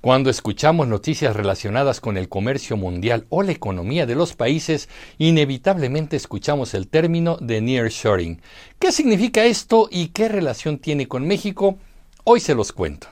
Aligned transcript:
Cuando 0.00 0.30
escuchamos 0.30 0.86
noticias 0.86 1.34
relacionadas 1.34 2.00
con 2.00 2.16
el 2.16 2.28
comercio 2.28 2.76
mundial 2.76 3.26
o 3.30 3.42
la 3.42 3.50
economía 3.50 4.06
de 4.06 4.14
los 4.14 4.36
países, 4.36 4.88
inevitablemente 5.18 6.16
escuchamos 6.16 6.72
el 6.74 6.86
término 6.86 7.36
de 7.40 7.60
nearshoring. 7.60 8.40
¿Qué 8.78 8.92
significa 8.92 9.44
esto 9.44 9.88
y 9.90 10.08
qué 10.08 10.28
relación 10.28 10.78
tiene 10.78 11.08
con 11.08 11.26
México? 11.26 11.78
Hoy 12.22 12.38
se 12.38 12.54
los 12.54 12.70
cuento. 12.70 13.08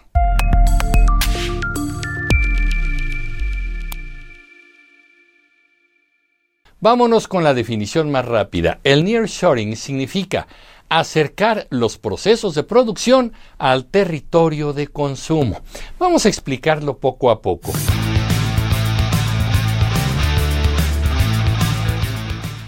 Vámonos 6.79 7.27
con 7.27 7.43
la 7.43 7.53
definición 7.53 8.13
más 8.13 8.27
rápida. 8.27 8.79
El 8.85 9.05
nearshoring 9.05 9.75
significa 9.75 10.47
acercar 10.89 11.67
los 11.71 11.99
procesos 11.99 12.55
de 12.55 12.63
producción 12.63 13.33
al 13.59 13.87
territorio 13.87 14.73
de 14.73 14.89
consumo. 14.89 15.61
Vamos 15.99 16.27
a 16.27 16.29
explicarlo 16.29 16.99
poco 16.99 17.31
a 17.31 17.43
poco. 17.43 17.73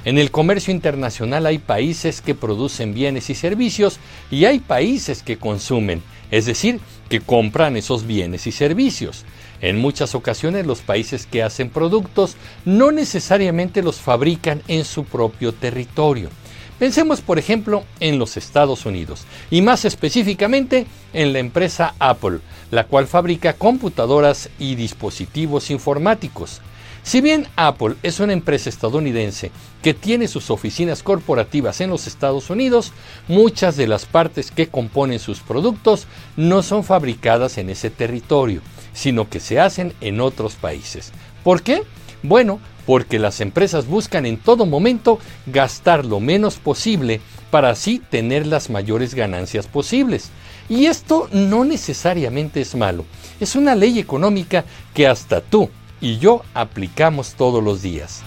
En 0.05 0.17
el 0.17 0.31
comercio 0.31 0.73
internacional 0.73 1.45
hay 1.45 1.59
países 1.59 2.23
que 2.23 2.35
producen 2.35 2.95
bienes 2.95 3.29
y 3.29 3.35
servicios 3.35 3.99
y 4.31 4.47
hay 4.47 4.59
países 4.59 5.23
que 5.23 5.37
consumen, 5.37 6.03
es 6.31 6.47
decir, 6.47 6.81
que 7.11 7.21
compran 7.21 7.77
esos 7.77 8.07
bienes 8.07 8.47
y 8.47 8.53
servicios. 8.53 9.27
En 9.61 9.79
muchas 9.79 10.15
ocasiones 10.15 10.65
los 10.65 10.81
países 10.81 11.27
que 11.27 11.43
hacen 11.43 11.69
productos 11.69 12.37
no 12.65 12.91
necesariamente 12.91 13.83
los 13.83 13.97
fabrican 13.97 14.63
en 14.67 14.87
su 14.87 15.05
propio 15.05 15.53
territorio. 15.53 16.31
Pensemos, 16.79 17.21
por 17.21 17.39
ejemplo, 17.39 17.85
en 17.99 18.19
los 18.19 18.37
Estados 18.37 18.87
Unidos 18.87 19.25
y 19.51 19.63
más 19.63 19.85
específicamente 19.85 20.87
en 21.13 21.33
la 21.33 21.41
empresa 21.41 21.95
Apple, 21.99 22.39
la 22.71 22.85
cual 22.85 23.09
fabrica 23.09 23.55
computadoras 23.55 24.49
y 24.59 24.77
dispositivos 24.77 25.71
informáticos. 25.71 26.61
Si 27.03 27.21
bien 27.21 27.49
Apple 27.57 27.97
es 28.03 28.21
una 28.21 28.33
empresa 28.33 28.69
estadounidense 28.69 29.51
que 29.83 29.95
tiene 29.95 30.29
sus 30.29 30.51
oficinas 30.51 31.03
corporativas 31.03 31.81
en 31.81 31.91
los 31.91 32.07
Estados 32.07 32.51
Unidos, 32.51 32.93
muchas 33.29 33.77
de 33.77 33.87
las 33.87 34.05
partes 34.05 34.51
que 34.51 34.69
componen 34.69 35.19
sus 35.19 35.41
productos 35.41 36.07
no 36.37 36.63
son 36.63 36.85
fabricadas 36.85 37.59
en 37.59 37.71
ese 37.71 37.91
territorio, 37.91 38.61
sino 38.93 39.29
que 39.29 39.41
se 39.41 39.59
hacen 39.59 39.95
en 40.01 40.21
otros 40.21 40.55
países. 40.55 41.13
¿Por 41.43 41.63
qué? 41.63 41.83
Bueno, 42.23 42.61
porque 42.89 43.19
las 43.19 43.43
empresas 43.43 43.87
buscan 43.87 44.25
en 44.25 44.39
todo 44.39 44.65
momento 44.65 45.19
gastar 45.45 46.07
lo 46.07 46.21
menos 46.21 46.57
posible 46.57 47.21
para 47.51 47.69
así 47.69 47.99
tener 47.99 48.47
las 48.47 48.71
mayores 48.71 49.15
ganancias 49.15 49.67
posibles. 49.67 50.31
Y 50.71 50.87
esto 50.87 51.29
no 51.31 51.67
necesariamente 51.67 52.63
es 52.63 52.75
malo, 52.75 53.05
es 53.41 53.57
una 53.57 53.75
ley 53.75 53.99
económica 53.99 54.65
que 54.95 55.07
hasta 55.07 55.43
tú 55.43 55.69
y 56.01 56.17
yo 56.17 56.41
aplicamos 56.55 57.35
todos 57.35 57.63
los 57.63 57.83
días. 57.83 58.23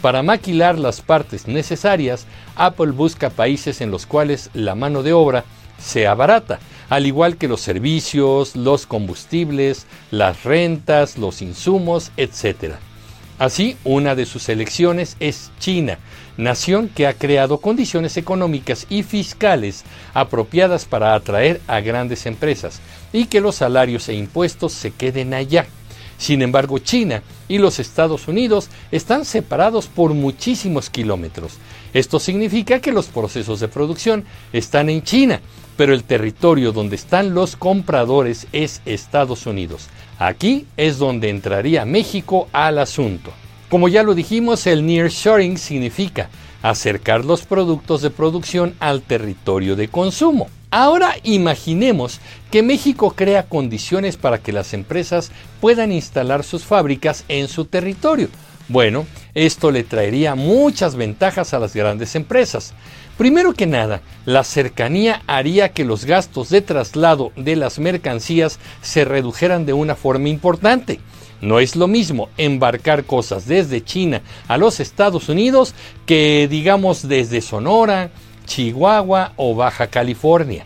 Para 0.00 0.22
maquilar 0.22 0.78
las 0.78 1.00
partes 1.00 1.48
necesarias, 1.48 2.24
Apple 2.54 2.92
busca 2.92 3.30
países 3.30 3.80
en 3.80 3.90
los 3.90 4.06
cuales 4.06 4.48
la 4.54 4.76
mano 4.76 5.02
de 5.02 5.12
obra 5.12 5.44
sea 5.80 6.14
barata, 6.14 6.60
al 6.90 7.06
igual 7.06 7.36
que 7.36 7.48
los 7.48 7.62
servicios, 7.62 8.56
los 8.56 8.86
combustibles, 8.86 9.86
las 10.10 10.44
rentas, 10.44 11.16
los 11.16 11.40
insumos, 11.40 12.12
etc. 12.18 12.74
Así, 13.38 13.76
una 13.84 14.14
de 14.14 14.26
sus 14.26 14.50
elecciones 14.50 15.16
es 15.18 15.50
China, 15.58 15.98
nación 16.36 16.90
que 16.94 17.06
ha 17.06 17.14
creado 17.14 17.58
condiciones 17.58 18.18
económicas 18.18 18.86
y 18.90 19.02
fiscales 19.02 19.84
apropiadas 20.12 20.84
para 20.84 21.14
atraer 21.14 21.60
a 21.66 21.80
grandes 21.80 22.26
empresas 22.26 22.80
y 23.12 23.26
que 23.26 23.40
los 23.40 23.54
salarios 23.54 24.08
e 24.08 24.14
impuestos 24.14 24.72
se 24.72 24.90
queden 24.90 25.32
allá. 25.32 25.66
Sin 26.20 26.42
embargo, 26.42 26.78
China 26.78 27.24
y 27.48 27.58
los 27.58 27.80
Estados 27.80 28.28
Unidos 28.28 28.68
están 28.92 29.24
separados 29.24 29.88
por 29.88 30.14
muchísimos 30.14 30.88
kilómetros. 30.88 31.54
Esto 31.92 32.20
significa 32.20 32.78
que 32.78 32.92
los 32.92 33.06
procesos 33.06 33.58
de 33.58 33.66
producción 33.66 34.24
están 34.52 34.88
en 34.88 35.02
China 35.02 35.40
pero 35.80 35.94
el 35.94 36.04
territorio 36.04 36.72
donde 36.72 36.96
están 36.96 37.32
los 37.32 37.56
compradores 37.56 38.46
es 38.52 38.82
Estados 38.84 39.46
Unidos. 39.46 39.88
Aquí 40.18 40.66
es 40.76 40.98
donde 40.98 41.30
entraría 41.30 41.86
México 41.86 42.48
al 42.52 42.78
asunto. 42.78 43.30
Como 43.70 43.88
ya 43.88 44.02
lo 44.02 44.14
dijimos, 44.14 44.66
el 44.66 44.84
nearshoring 44.84 45.56
significa 45.56 46.28
acercar 46.60 47.24
los 47.24 47.46
productos 47.46 48.02
de 48.02 48.10
producción 48.10 48.74
al 48.78 49.00
territorio 49.00 49.74
de 49.74 49.88
consumo. 49.88 50.48
Ahora 50.72 51.16
imaginemos 51.24 52.20
que 52.52 52.62
México 52.62 53.14
crea 53.16 53.48
condiciones 53.48 54.16
para 54.16 54.38
que 54.38 54.52
las 54.52 54.72
empresas 54.72 55.32
puedan 55.60 55.90
instalar 55.90 56.44
sus 56.44 56.64
fábricas 56.64 57.24
en 57.26 57.48
su 57.48 57.64
territorio. 57.64 58.28
Bueno, 58.68 59.04
esto 59.34 59.72
le 59.72 59.82
traería 59.82 60.36
muchas 60.36 60.94
ventajas 60.94 61.54
a 61.54 61.58
las 61.58 61.74
grandes 61.74 62.14
empresas. 62.14 62.72
Primero 63.18 63.52
que 63.52 63.66
nada, 63.66 64.00
la 64.24 64.44
cercanía 64.44 65.22
haría 65.26 65.70
que 65.70 65.84
los 65.84 66.04
gastos 66.04 66.50
de 66.50 66.62
traslado 66.62 67.32
de 67.34 67.56
las 67.56 67.80
mercancías 67.80 68.60
se 68.80 69.04
redujeran 69.04 69.66
de 69.66 69.72
una 69.72 69.96
forma 69.96 70.28
importante. 70.28 71.00
No 71.40 71.58
es 71.58 71.74
lo 71.74 71.88
mismo 71.88 72.28
embarcar 72.36 73.04
cosas 73.04 73.48
desde 73.48 73.82
China 73.82 74.22
a 74.46 74.56
los 74.56 74.78
Estados 74.78 75.28
Unidos 75.28 75.74
que 76.06 76.46
digamos 76.48 77.08
desde 77.08 77.40
Sonora, 77.40 78.10
Chihuahua 78.50 79.32
o 79.36 79.54
Baja 79.54 79.86
California. 79.86 80.64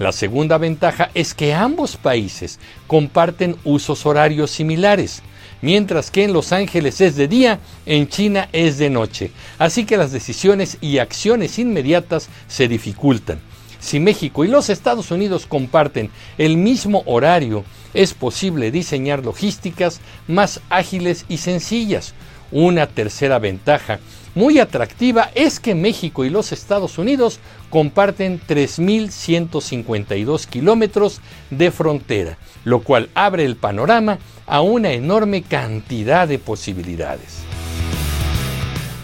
La 0.00 0.10
segunda 0.10 0.58
ventaja 0.58 1.10
es 1.14 1.32
que 1.32 1.54
ambos 1.54 1.96
países 1.96 2.58
comparten 2.88 3.56
usos 3.62 4.04
horarios 4.04 4.50
similares 4.50 5.22
mientras 5.62 6.10
que 6.10 6.24
en 6.24 6.32
Los 6.32 6.52
Ángeles 6.52 7.00
es 7.00 7.14
de 7.14 7.28
día, 7.28 7.60
en 7.86 8.08
China 8.08 8.48
es 8.52 8.78
de 8.78 8.90
noche. 8.90 9.30
Así 9.58 9.84
que 9.84 9.96
las 9.96 10.10
decisiones 10.10 10.78
y 10.80 10.98
acciones 10.98 11.58
inmediatas 11.58 12.28
se 12.48 12.66
dificultan. 12.66 13.40
Si 13.78 14.00
México 14.00 14.44
y 14.44 14.48
los 14.48 14.68
Estados 14.68 15.10
Unidos 15.10 15.46
comparten 15.46 16.10
el 16.36 16.56
mismo 16.56 17.02
horario, 17.06 17.64
es 17.94 18.12
posible 18.12 18.70
diseñar 18.72 19.24
logísticas 19.24 20.00
más 20.26 20.60
ágiles 20.68 21.24
y 21.28 21.38
sencillas. 21.38 22.14
Una 22.52 22.86
tercera 22.86 23.38
ventaja 23.38 23.98
muy 24.34 24.58
atractiva 24.58 25.30
es 25.34 25.60
que 25.60 25.74
México 25.74 26.24
y 26.24 26.30
los 26.30 26.52
Estados 26.52 26.98
Unidos 26.98 27.40
comparten 27.68 28.40
3.152 28.40 30.46
kilómetros 30.46 31.20
de 31.50 31.70
frontera, 31.70 32.38
lo 32.64 32.82
cual 32.82 33.10
abre 33.14 33.44
el 33.44 33.56
panorama 33.56 34.18
a 34.46 34.60
una 34.60 34.92
enorme 34.92 35.42
cantidad 35.42 36.28
de 36.28 36.38
posibilidades. 36.38 37.40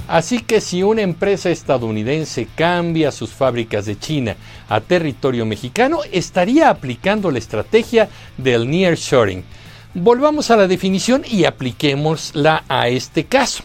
Así 0.08 0.38
que 0.38 0.60
si 0.60 0.84
una 0.84 1.02
empresa 1.02 1.50
estadounidense 1.50 2.46
cambia 2.54 3.10
sus 3.10 3.30
fábricas 3.30 3.86
de 3.86 3.98
China 3.98 4.36
a 4.68 4.80
territorio 4.80 5.44
mexicano, 5.44 5.98
estaría 6.12 6.70
aplicando 6.70 7.32
la 7.32 7.38
estrategia 7.38 8.08
del 8.36 8.70
nearshoring. 8.70 9.42
Volvamos 9.98 10.50
a 10.50 10.58
la 10.58 10.68
definición 10.68 11.22
y 11.26 11.44
apliquémosla 11.46 12.64
a 12.68 12.88
este 12.88 13.24
caso. 13.24 13.64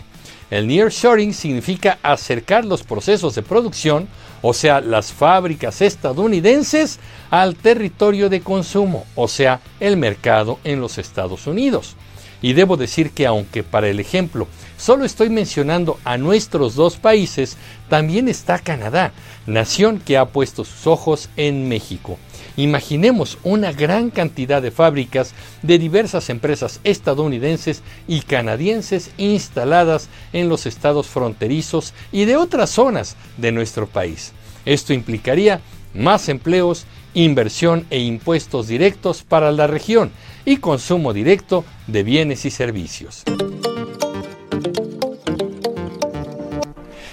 El 0.50 0.66
nearshoring 0.66 1.34
significa 1.34 2.00
acercar 2.04 2.64
los 2.64 2.84
procesos 2.84 3.36
de 3.36 3.42
producción, 3.42 4.08
o 4.42 4.54
sea, 4.54 4.80
las 4.80 5.12
fábricas 5.12 5.82
estadounidenses, 5.82 7.00
al 7.32 7.58
territorio 7.58 8.30
de 8.30 8.40
consumo, 8.40 9.06
o 9.16 9.28
sea, 9.28 9.60
el 9.82 9.98
mercado 9.98 10.58
en 10.64 10.80
los 10.80 11.00
Estados 11.00 11.48
Unidos. 11.48 11.98
Y 12.42 12.54
debo 12.54 12.78
decir 12.78 13.12
que 13.12 13.28
aunque 13.28 13.62
para 13.62 13.90
el 13.90 14.00
ejemplo 14.00 14.48
solo 14.78 15.04
estoy 15.04 15.30
mencionando 15.30 16.00
a 16.06 16.18
nuestros 16.18 16.76
dos 16.76 16.96
países, 16.96 17.58
también 17.90 18.30
está 18.30 18.58
Canadá, 18.58 19.12
nación 19.48 20.00
que 20.00 20.18
ha 20.18 20.28
puesto 20.28 20.64
sus 20.64 20.88
ojos 20.88 21.30
en 21.36 21.68
México. 21.68 22.18
Imaginemos 22.58 23.38
una 23.44 23.72
gran 23.72 24.10
cantidad 24.10 24.62
de 24.62 24.72
fábricas 24.72 25.34
de 25.62 25.80
diversas 25.80 26.30
empresas 26.30 26.80
estadounidenses 26.84 27.82
y 28.08 28.22
canadienses 28.22 29.12
instaladas 29.18 30.10
en 30.34 30.50
los 30.50 30.66
estados 30.66 31.08
fronterizos 31.08 31.94
y 32.12 32.26
de 32.26 32.38
otras 32.38 32.70
zonas 32.70 33.16
de 33.38 33.52
nuestro 33.52 33.88
país. 33.88 34.34
Esto 34.66 34.94
implicaría 34.94 35.62
más 35.94 36.30
empleos, 36.30 36.86
inversión 37.14 37.86
e 37.90 38.00
impuestos 38.00 38.68
directos 38.68 39.24
para 39.24 39.52
la 39.52 39.68
región 39.68 40.12
y 40.46 40.58
consumo 40.58 41.14
directo 41.14 41.66
de 41.88 42.04
bienes 42.04 42.46
y 42.46 42.52
servicios. 42.52 43.24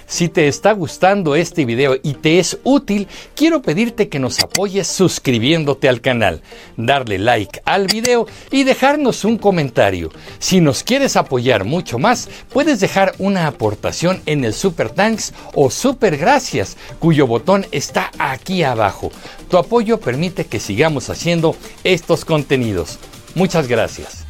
Si 0.08 0.30
te 0.30 0.48
está 0.48 0.72
gustando 0.72 1.36
este 1.36 1.66
video 1.66 1.96
y 2.02 2.14
te 2.14 2.38
es 2.38 2.58
útil, 2.64 3.08
quiero 3.36 3.60
pedirte 3.60 4.08
que 4.08 4.18
nos 4.18 4.40
apoyes 4.40 4.86
suscribiéndote 4.86 5.86
al 5.86 6.00
canal, 6.00 6.40
darle 6.78 7.18
like 7.18 7.60
al 7.66 7.88
video 7.88 8.26
y 8.50 8.64
dejarnos 8.64 9.26
un 9.26 9.36
comentario. 9.36 10.10
Si 10.38 10.62
nos 10.62 10.82
quieres 10.82 11.16
apoyar 11.16 11.64
mucho 11.64 11.98
más, 11.98 12.30
puedes 12.50 12.80
dejar 12.80 13.14
una 13.18 13.46
aportación 13.46 14.22
en 14.24 14.46
el 14.46 14.54
Super 14.54 14.88
Thanks 14.88 15.34
o 15.54 15.70
Super 15.70 16.16
Gracias, 16.16 16.78
cuyo 16.98 17.26
botón 17.26 17.66
está 17.70 18.10
aquí 18.18 18.62
abajo. 18.62 19.12
Tu 19.50 19.58
apoyo 19.58 20.00
permite 20.00 20.46
que 20.46 20.58
sigamos 20.58 21.10
haciendo 21.10 21.54
estos 21.84 22.24
contenidos. 22.24 22.98
Muchas 23.34 23.68
gracias. 23.68 24.27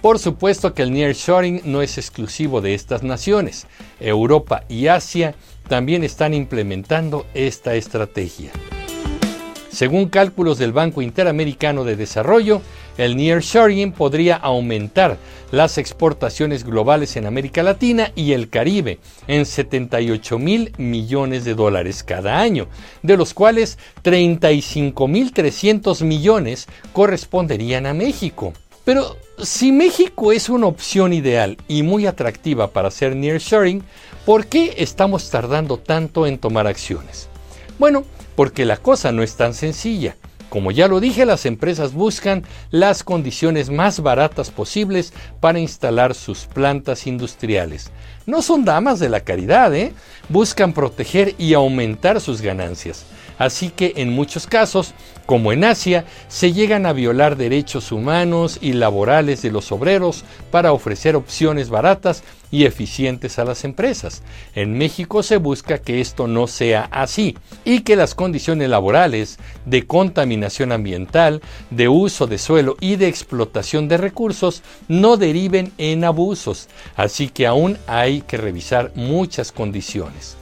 Por 0.00 0.20
supuesto 0.20 0.74
que 0.74 0.82
el 0.82 0.92
nearshoring 0.92 1.62
no 1.64 1.82
es 1.82 1.98
exclusivo 1.98 2.60
de 2.60 2.74
estas 2.74 3.02
naciones. 3.02 3.66
Europa 3.98 4.62
y 4.68 4.86
Asia 4.86 5.34
también 5.68 6.04
están 6.04 6.34
implementando 6.34 7.26
esta 7.34 7.74
estrategia. 7.74 8.52
Según 9.70 10.08
cálculos 10.08 10.58
del 10.58 10.72
Banco 10.72 11.02
Interamericano 11.02 11.84
de 11.84 11.96
Desarrollo, 11.96 12.62
el 12.96 13.16
nearshoring 13.16 13.92
podría 13.92 14.36
aumentar 14.36 15.18
las 15.50 15.78
exportaciones 15.78 16.64
globales 16.64 17.16
en 17.16 17.26
América 17.26 17.62
Latina 17.62 18.12
y 18.14 18.32
el 18.32 18.50
Caribe 18.50 18.98
en 19.26 19.46
78 19.46 20.38
mil 20.38 20.72
millones 20.78 21.44
de 21.44 21.54
dólares 21.54 22.02
cada 22.02 22.40
año, 22.40 22.68
de 23.02 23.16
los 23.16 23.34
cuales 23.34 23.78
35 24.02 25.08
mil 25.08 25.32
300 25.32 26.02
millones 26.02 26.66
corresponderían 26.92 27.86
a 27.86 27.94
México. 27.94 28.52
Pero 28.88 29.18
si 29.36 29.70
México 29.70 30.32
es 30.32 30.48
una 30.48 30.66
opción 30.66 31.12
ideal 31.12 31.58
y 31.68 31.82
muy 31.82 32.06
atractiva 32.06 32.70
para 32.70 32.88
hacer 32.88 33.14
nearshoring, 33.14 33.82
¿por 34.24 34.46
qué 34.46 34.76
estamos 34.78 35.28
tardando 35.28 35.76
tanto 35.76 36.26
en 36.26 36.38
tomar 36.38 36.66
acciones? 36.66 37.28
Bueno, 37.78 38.04
porque 38.34 38.64
la 38.64 38.78
cosa 38.78 39.12
no 39.12 39.22
es 39.22 39.36
tan 39.36 39.52
sencilla. 39.52 40.16
Como 40.48 40.70
ya 40.70 40.88
lo 40.88 41.00
dije, 41.00 41.26
las 41.26 41.44
empresas 41.44 41.92
buscan 41.92 42.44
las 42.70 43.04
condiciones 43.04 43.68
más 43.68 44.00
baratas 44.00 44.50
posibles 44.50 45.12
para 45.38 45.58
instalar 45.58 46.14
sus 46.14 46.46
plantas 46.46 47.06
industriales. 47.06 47.90
No 48.24 48.40
son 48.40 48.64
damas 48.64 48.98
de 49.00 49.10
la 49.10 49.20
caridad, 49.20 49.74
¿eh? 49.74 49.92
Buscan 50.30 50.72
proteger 50.72 51.34
y 51.36 51.52
aumentar 51.52 52.22
sus 52.22 52.40
ganancias. 52.40 53.04
Así 53.38 53.70
que 53.70 53.94
en 53.96 54.10
muchos 54.10 54.46
casos, 54.46 54.94
como 55.26 55.52
en 55.52 55.64
Asia, 55.64 56.04
se 56.28 56.52
llegan 56.52 56.86
a 56.86 56.92
violar 56.92 57.36
derechos 57.36 57.92
humanos 57.92 58.58
y 58.60 58.72
laborales 58.72 59.42
de 59.42 59.50
los 59.50 59.70
obreros 59.70 60.24
para 60.50 60.72
ofrecer 60.72 61.14
opciones 61.16 61.70
baratas 61.70 62.24
y 62.50 62.64
eficientes 62.64 63.38
a 63.38 63.44
las 63.44 63.64
empresas. 63.64 64.22
En 64.54 64.76
México 64.76 65.22
se 65.22 65.36
busca 65.36 65.78
que 65.78 66.00
esto 66.00 66.26
no 66.26 66.46
sea 66.46 66.88
así 66.90 67.36
y 67.64 67.80
que 67.80 67.96
las 67.96 68.14
condiciones 68.14 68.68
laborales 68.68 69.38
de 69.66 69.86
contaminación 69.86 70.72
ambiental, 70.72 71.42
de 71.70 71.88
uso 71.88 72.26
de 72.26 72.38
suelo 72.38 72.76
y 72.80 72.96
de 72.96 73.08
explotación 73.08 73.88
de 73.88 73.98
recursos 73.98 74.62
no 74.88 75.16
deriven 75.16 75.72
en 75.78 76.04
abusos. 76.04 76.68
Así 76.96 77.28
que 77.28 77.46
aún 77.46 77.78
hay 77.86 78.22
que 78.22 78.36
revisar 78.36 78.92
muchas 78.94 79.52
condiciones. 79.52 80.36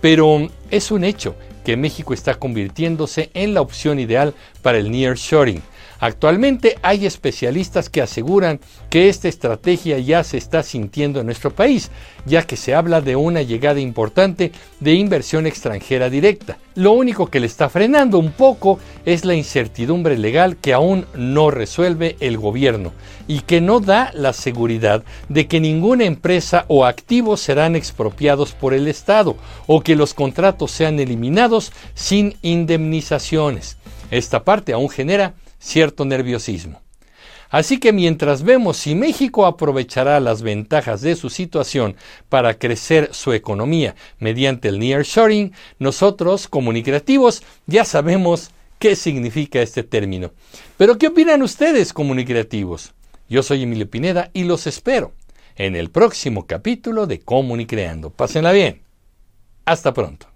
Pero 0.00 0.48
es 0.70 0.90
un 0.90 1.04
hecho 1.04 1.34
que 1.64 1.76
México 1.76 2.14
está 2.14 2.34
convirtiéndose 2.34 3.30
en 3.34 3.54
la 3.54 3.60
opción 3.62 3.98
ideal 3.98 4.34
para 4.62 4.78
el 4.78 4.90
nearshoring. 4.90 5.62
Actualmente 6.00 6.76
hay 6.82 7.06
especialistas 7.06 7.88
que 7.88 8.02
aseguran 8.02 8.60
que 8.90 9.08
esta 9.08 9.28
estrategia 9.28 9.98
ya 9.98 10.24
se 10.24 10.36
está 10.36 10.62
sintiendo 10.62 11.20
en 11.20 11.26
nuestro 11.26 11.50
país, 11.50 11.90
ya 12.26 12.46
que 12.46 12.56
se 12.56 12.74
habla 12.74 13.00
de 13.00 13.16
una 13.16 13.42
llegada 13.42 13.80
importante 13.80 14.52
de 14.80 14.94
inversión 14.94 15.46
extranjera 15.46 16.10
directa. 16.10 16.58
Lo 16.74 16.92
único 16.92 17.28
que 17.28 17.40
le 17.40 17.46
está 17.46 17.68
frenando 17.68 18.18
un 18.18 18.32
poco 18.32 18.80
es 19.04 19.24
la 19.24 19.34
incertidumbre 19.34 20.18
legal 20.18 20.56
que 20.56 20.72
aún 20.72 21.06
no 21.14 21.50
resuelve 21.50 22.16
el 22.20 22.36
gobierno 22.36 22.92
y 23.28 23.40
que 23.40 23.60
no 23.60 23.80
da 23.80 24.10
la 24.12 24.32
seguridad 24.32 25.04
de 25.28 25.46
que 25.46 25.60
ninguna 25.60 26.04
empresa 26.04 26.64
o 26.68 26.84
activos 26.84 27.40
serán 27.40 27.76
expropiados 27.76 28.52
por 28.52 28.74
el 28.74 28.88
Estado 28.88 29.36
o 29.66 29.82
que 29.82 29.94
los 29.94 30.14
contratos 30.14 30.72
sean 30.72 30.98
eliminados 30.98 31.72
sin 31.94 32.36
indemnizaciones. 32.42 33.78
Esta 34.10 34.44
parte 34.44 34.72
aún 34.72 34.88
genera 34.88 35.34
cierto 35.64 36.04
nerviosismo. 36.04 36.82
Así 37.50 37.78
que 37.78 37.92
mientras 37.92 38.42
vemos 38.42 38.76
si 38.76 38.94
México 38.94 39.46
aprovechará 39.46 40.18
las 40.18 40.42
ventajas 40.42 41.00
de 41.02 41.14
su 41.14 41.30
situación 41.30 41.96
para 42.28 42.58
crecer 42.58 43.10
su 43.12 43.32
economía 43.32 43.94
mediante 44.18 44.68
el 44.68 44.78
nearshoring, 44.78 45.52
nosotros, 45.78 46.48
comunicativos, 46.48 47.42
ya 47.66 47.84
sabemos 47.84 48.50
qué 48.78 48.96
significa 48.96 49.62
este 49.62 49.84
término. 49.84 50.32
Pero 50.76 50.98
¿qué 50.98 51.08
opinan 51.08 51.42
ustedes, 51.42 51.92
comunicativos? 51.92 52.92
Yo 53.28 53.42
soy 53.42 53.62
Emilio 53.62 53.88
Pineda 53.88 54.30
y 54.32 54.44
los 54.44 54.66
espero 54.66 55.12
en 55.56 55.76
el 55.76 55.90
próximo 55.90 56.46
capítulo 56.46 57.06
de 57.06 57.20
Comunicreando. 57.20 58.10
Pásenla 58.10 58.52
bien. 58.52 58.82
Hasta 59.64 59.94
pronto. 59.94 60.26